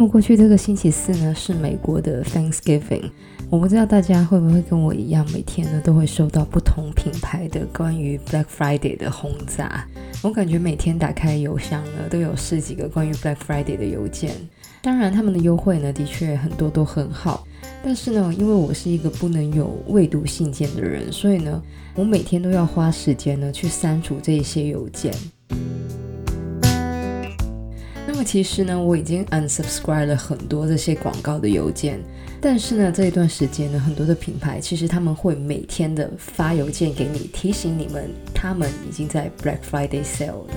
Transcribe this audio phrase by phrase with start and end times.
[0.00, 3.10] 那么过去这个星期四呢，是美国的 Thanksgiving。
[3.50, 9.86] 我不知道大家会不会跟我一样，每天呢都会收到不同品牌的关于 Black Friday 的轰炸。
[10.22, 14.32] 我感觉每天打开邮箱呢，都有十几个关于 Black Friday 的邮件。
[14.80, 17.46] 当然，他们的优惠呢，的确很多都很好。
[17.84, 21.62] 但是呢，因为我是一个不能有未读信件的人，所以呢，
[21.94, 25.12] 我每天都要花时间呢去删除这些邮件。
[28.12, 32.00] 那么其实呢，我已经 unsubscribe 了很多这些广告的邮件，
[32.40, 40.54] 但是呢，这一段时间呢，很多的品牌其实他们会每天的发邮件给你，提醒你们他们已经在 Black Friday sale 了。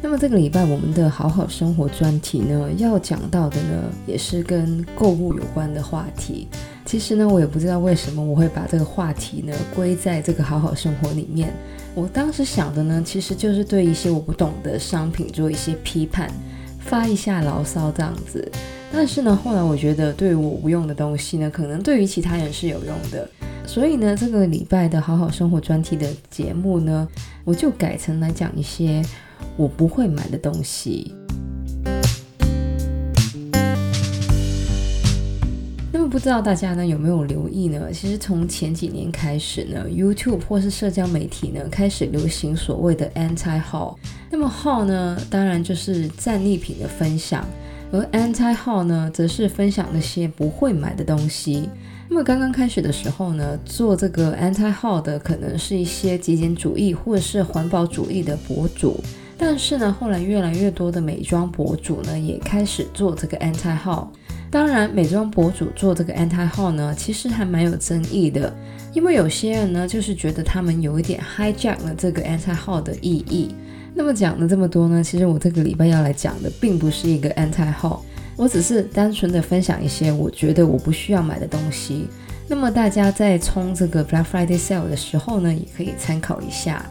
[0.00, 6.48] 那么这个礼拜我们的好好生活专题呢，要讲到的呢，也是跟购物有关的话题。
[6.90, 11.54] 其实呢，我也不知道为什么我会把这个话题呢归在这个好好生活里面。
[11.94, 16.28] 我当时想的呢，其实就是对一些我不懂的商品做一些批判，
[16.80, 18.50] 发一下牢骚这样子。
[18.92, 23.30] 但是呢，后来我觉得对于我无用的东西呢，可能对于其他人是有用的。
[23.64, 27.06] 所以呢，这个礼拜的好好生活专题的节目呢，
[27.44, 29.00] 我就改成来讲一些
[29.56, 31.14] 我不会买的东西。
[36.10, 37.92] 不知道大家呢有没有留意呢？
[37.92, 43.94] 其实从前几年开始呢，YouTube 或是社交媒体呢开始流行所谓的 Anti Haul。
[44.28, 47.46] 那么 Haul 呢，当然就是战利品的分享，
[47.92, 51.68] 而 Anti Haul 呢，则是分享那些不会买的东西。
[52.08, 59.00] 那么刚刚开始的时候呢，做这个 Anti Haul 的可能是一些极简主义或者是环保主义的博主，
[59.38, 64.08] 但是呢，后来越来越多的美妆博主呢，也开始做这个 Anti Haul。
[64.50, 68.52] 当然，美妆博主做这个 Anti Haul 呢，其实还蛮有争议的，
[68.92, 73.54] 因为有些人呢，就是觉得他们有一点 hijack 了这个 Anti Haul 的意义。
[73.94, 78.00] 那么讲了这么多呢，其实我这个礼拜要来讲的，并不是一个 Anti Haul，
[78.36, 82.08] 我只是单纯的分享一些我觉得我不需要买的东西。
[82.48, 86.84] 那么大家在冲这个 Black Friday Sale 的时候呢，也可以参考一下。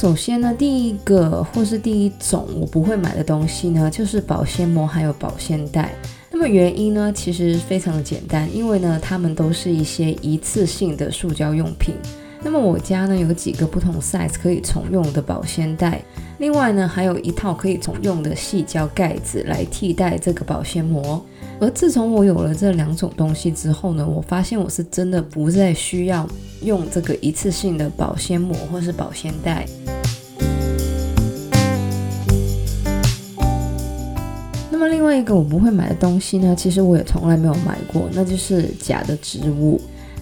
[0.00, 5.94] 首先呢，第一个或是第一种我不会买的东西呢，就是保鲜膜还有保鲜袋。
[6.30, 11.94] 那么原因呢，其实非常的简单，因为呢，它们都是一些一次性的塑胶用品。
[12.42, 16.02] 那么我家呢，有几个不同 size 可以重用的保鲜袋，
[16.38, 21.22] 另外呢，还有一套可以重用的细胶盖子来替代这个保鲜膜。
[21.60, 26.26] 而自从我有了这两种东西之后呢，我发现我是真的不再需要
[26.62, 29.66] 用这个一次性的保鲜膜或是保鲜袋。
[34.70, 39.78] 那么另外一个我不会买的东西呢，其实我也从来没有买过，那就是假的植物。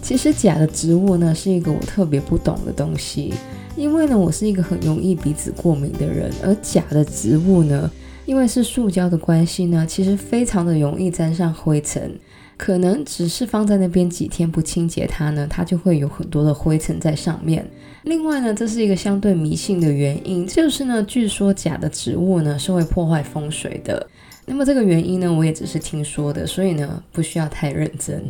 [0.09, 3.35] 其实假的植物呢，是一个我特别不懂的东西，
[3.77, 7.91] 因为呢，我是一个很容易鼻子过敏的人，而假的植物呢，
[8.25, 12.19] 因为是塑胶的关系呢，其实非常的容易沾上灰尘，
[12.57, 17.71] 可能只是放在那边几天不清洁它呢，它就会有很多的灰尘在上面。
[18.05, 24.09] 另外呢，这是一个相对迷信的原因，就是呢，据说假的植物呢是会破坏风水的。
[24.47, 28.25] 那么这个原因呢，我也只是听说的，所以呢，不需要太认真。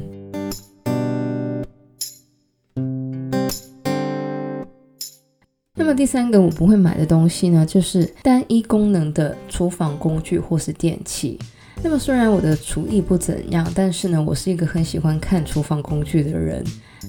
[5.98, 11.36] 第三个我不会买的东西呢，就是单一功能的厨房工具或是电器。
[11.82, 16.62] 那么虽然我的厨艺不怎样，但是呢，我是一个很喜欢看厨房工具的人。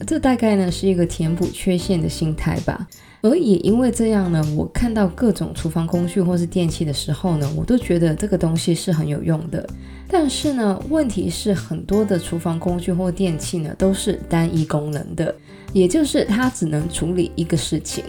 [0.08, 2.88] 这大概呢是一个填补缺陷的心态吧。
[3.22, 9.70] 而也因为这样呢，我看到各种厨房工具或是电器的时候呢，我都觉得这个东西是很有用的。
[10.08, 15.36] 但是呢，问题是很多的厨房工具或电器呢，都是单一功能的，
[15.74, 18.04] 也就是它只能处理一个事情。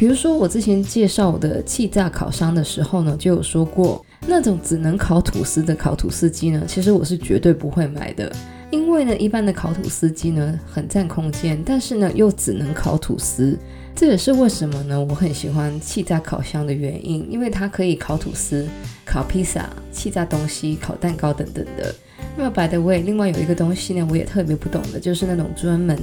[0.00, 8.32] 比如说，我之前介绍我的气炸烤箱的时候呢，就有说过，那种只能烤吐司的烤吐司机呢，其实我是绝对不会买的，
[8.70, 13.58] 因为呢，一般的烤吐司机呢很占空间，但是呢又只能烤吐司，
[13.94, 18.66] 这也是为什么呢我很喜欢气炸烤箱的原因，因为它可以烤吐司、
[19.04, 21.94] 烤披萨、气炸东西、烤蛋糕等等的。
[22.38, 25.98] 那么，by the way，另外有一个东西呢，我也特别不懂的，就是那种专门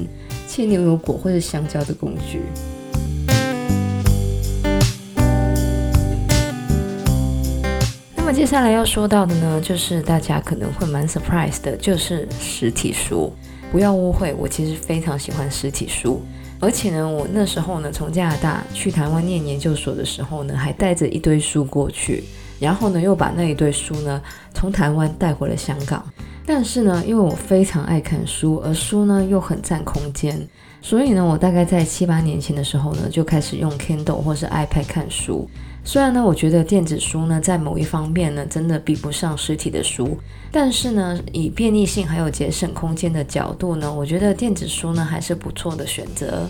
[0.47, 2.41] 切牛油果或者香蕉的工具。
[8.27, 13.31] 那么接下来要说到的呢，就是大家可能会蛮 surprise 的，就是实体书。
[13.71, 16.21] 不要误会，我其实非常喜欢实体书，
[16.59, 22.25] 而且呢，我那时候呢从加拿大去台湾念研究所的时候呢，还带着一堆书过去，
[22.59, 24.21] 然后呢又把那一堆书呢
[24.53, 26.05] 从台湾带回了香港。
[26.45, 30.45] 但是呢，因为我非常爱看书，而书呢又很占空间，
[30.81, 35.49] 所以呢，我大概在七八年前的时候呢，就开始用 Kindle 或是 iPad 看书。
[35.89, 40.19] 虽然呢，我觉得电子书呢，在某一方面呢，真的比不上实体的书，
[40.51, 46.45] 但是呢，以便利性还有节省空间的角度呢，我觉得电子书呢还是不错的选择。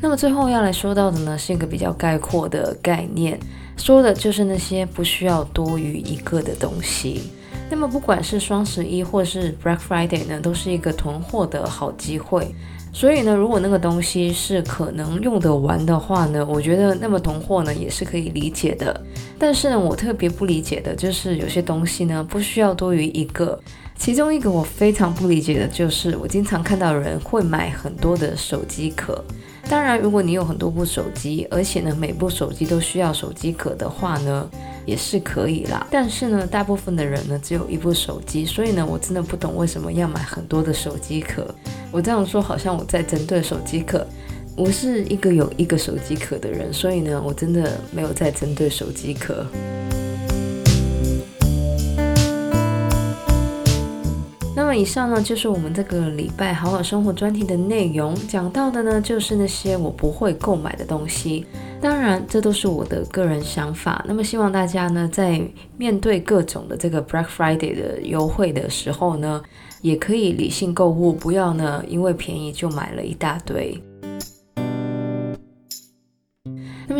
[0.00, 3.36] 那么最后要来说到的呢，是一个比较概括的概念。
[3.76, 7.32] 说的就是那些不需要多余一个的东西。
[7.68, 12.54] 那么不管是双十一或是 Black Friday 呢，都是一个囤货的好机会。
[12.92, 19.00] 所以呢，如果那个东西是可能用得完的话呢，我觉得那么囤货呢也是可以理解的。
[19.38, 23.58] 但是呢，我特别不理解的就是有些东西呢不需要多于一个。
[23.96, 29.24] 其中一个我非常不理解的就是，我经常看到人会买很多的手机壳。
[29.68, 34.50] 当然，如果你有很多部手机，而且呢，每部手机都需要手机壳的话呢，
[34.84, 35.86] 也是可以啦。
[35.88, 41.46] 但是呢，大部分的人呢，只有一部手机，所以呢，我真的不懂为什么要买很多的手机壳。
[41.92, 44.06] 我这样说好像我在针对手机壳，
[44.56, 49.46] 我是一个有一个手机壳的人，所以呢，我真的没有在针对手机壳。
[54.72, 61.44] 么以上呢，就是我们这个礼拜好好生活专题的内容，讲到的呢，就是那些我不会购买的东西。
[61.78, 64.02] 当然，这都是我的个人想法。
[64.08, 65.42] 那么希望大家呢，在
[65.76, 69.42] 面对各种的这个 Black Friday 的优惠的时候呢，
[69.82, 73.78] 也可以理性购物，不要呢，因为便宜就买了一大堆。